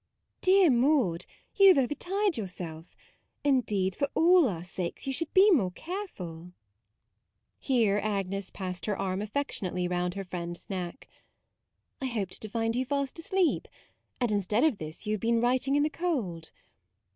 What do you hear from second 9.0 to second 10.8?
affectionately round her friend's